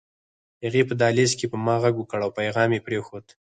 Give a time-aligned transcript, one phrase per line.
[0.63, 3.25] هغې په دهلېز کې په ما غږ وکړ او پيغام يې پرېښود